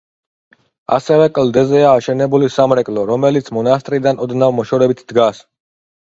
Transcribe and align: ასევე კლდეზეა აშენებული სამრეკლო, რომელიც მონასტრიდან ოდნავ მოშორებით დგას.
ასევე 0.95 1.25
კლდეზეა 1.33 1.91
აშენებული 1.97 2.49
სამრეკლო, 2.55 3.03
რომელიც 3.09 3.51
მონასტრიდან 3.59 4.23
ოდნავ 4.27 4.55
მოშორებით 4.61 5.05
დგას. 5.13 5.43